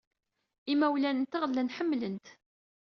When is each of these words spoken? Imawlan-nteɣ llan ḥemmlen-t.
Imawlan-nteɣ 0.73 1.43
llan 1.49 1.73
ḥemmlen-t. 1.75 2.27